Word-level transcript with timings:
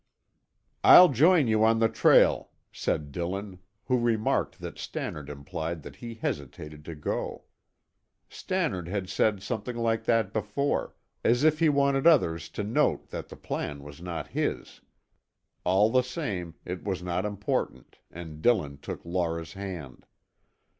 "I'll 0.83 1.09
join 1.09 1.45
you 1.47 1.63
on 1.63 1.77
the 1.77 1.87
trail," 1.87 2.49
said 2.71 3.11
Dillon, 3.11 3.59
who 3.85 3.99
remarked 3.99 4.57
that 4.59 4.79
Stannard 4.79 5.29
implied 5.29 5.83
that 5.83 5.97
he 5.97 6.15
hesitated 6.15 6.83
to 6.85 6.95
go. 6.95 7.43
Stannard 8.27 8.87
had 8.87 9.09
said 9.09 9.43
something 9.43 9.75
like 9.77 10.05
that 10.05 10.33
before, 10.33 10.95
as 11.23 11.43
if 11.43 11.59
he 11.59 11.69
wanted 11.69 12.07
others 12.07 12.49
to 12.49 12.63
note 12.63 13.09
that 13.09 13.29
the 13.29 13.35
plan 13.37 13.83
was 13.83 14.01
not 14.01 14.29
his. 14.29 14.81
All 15.65 15.91
the 15.91 16.01
same, 16.01 16.55
it 16.65 16.83
was 16.83 17.03
not 17.03 17.23
important, 17.23 17.99
and 18.09 18.41
Dillon 18.41 18.79
took 18.79 19.05
Laura's 19.05 19.53
hand. 19.53 20.07